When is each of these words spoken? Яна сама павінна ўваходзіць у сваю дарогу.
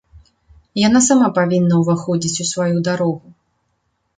Яна 0.87 0.99
сама 1.07 1.27
павінна 1.37 1.75
ўваходзіць 1.81 2.41
у 2.45 2.47
сваю 2.53 2.75
дарогу. 2.89 3.27